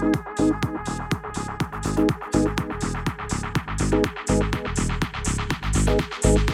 [0.00, 0.16] Thank
[6.24, 6.49] you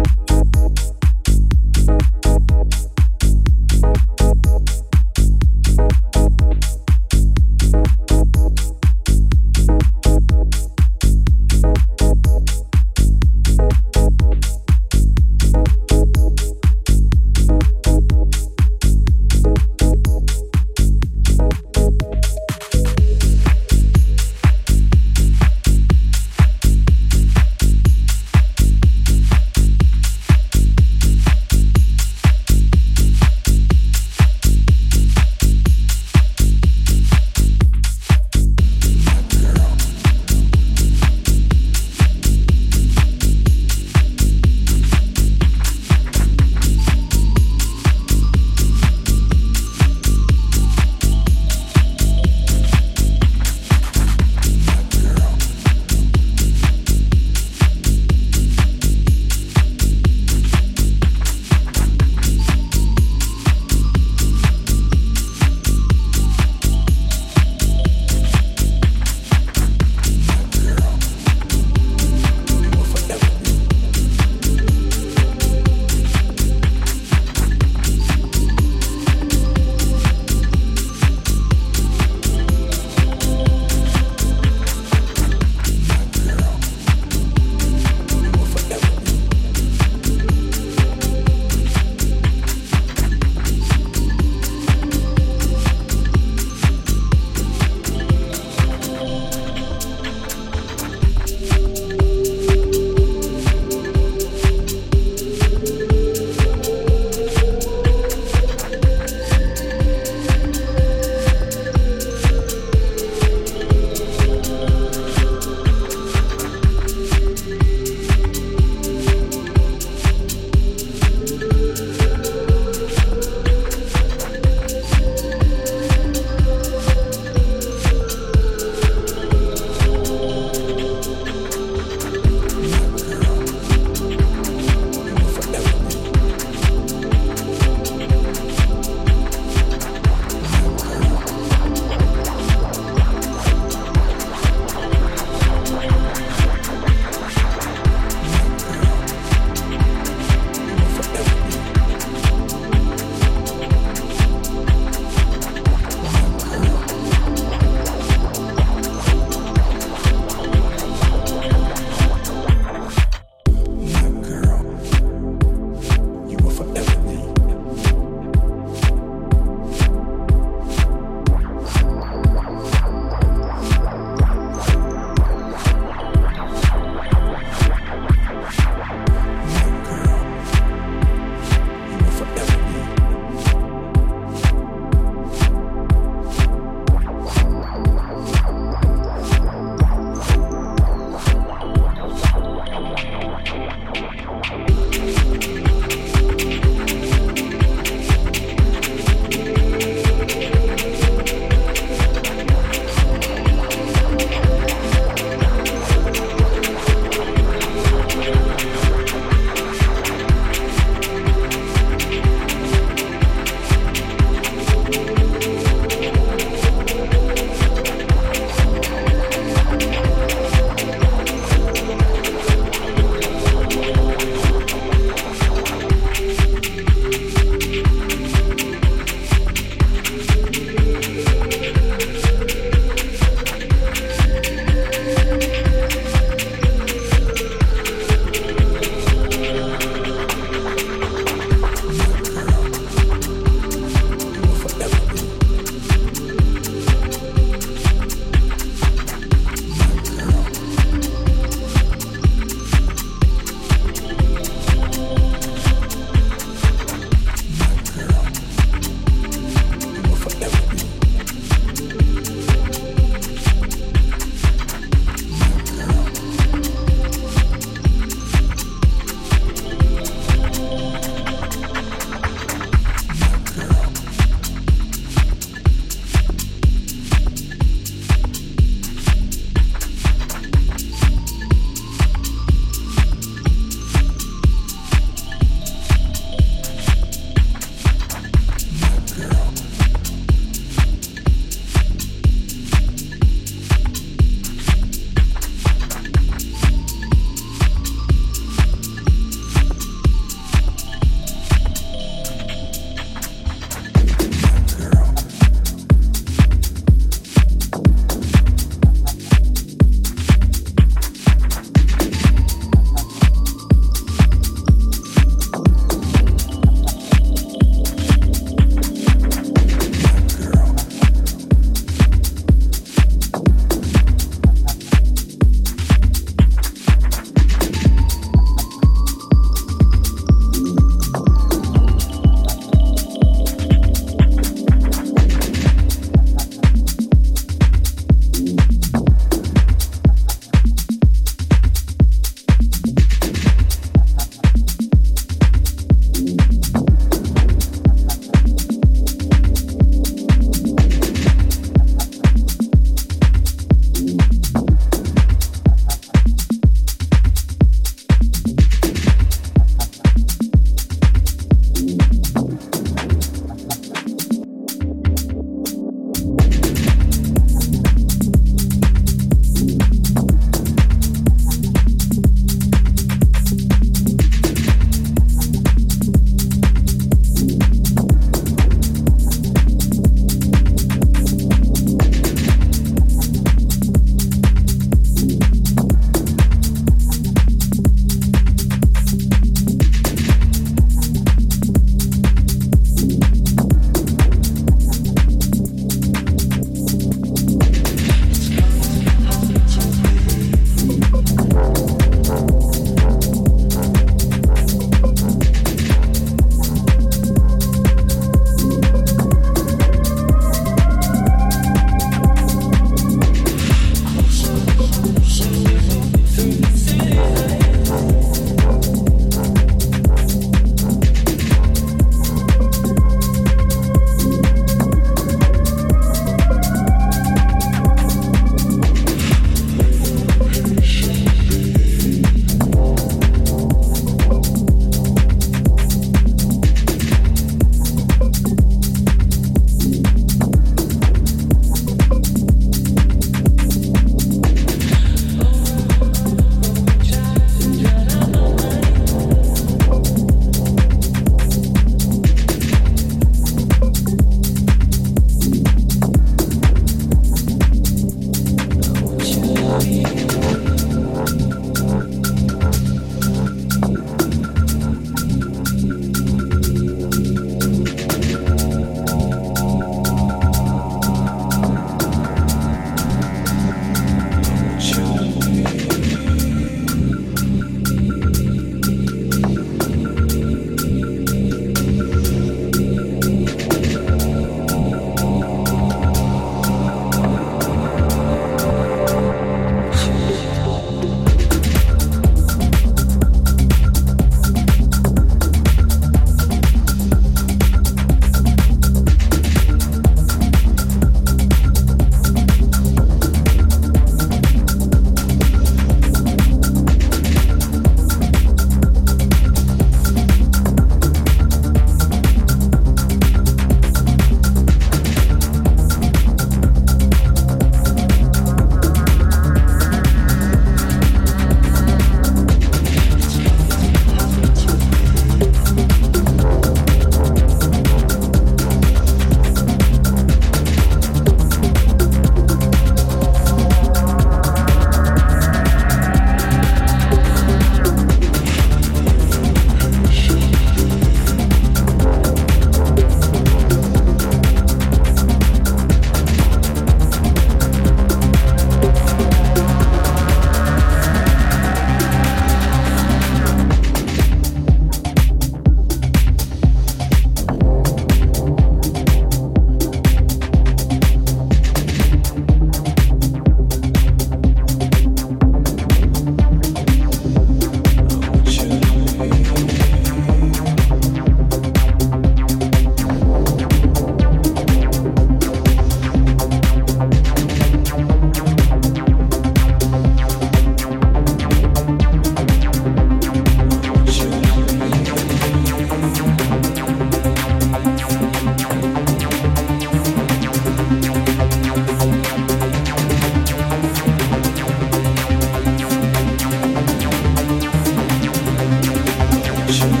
[599.79, 600.00] you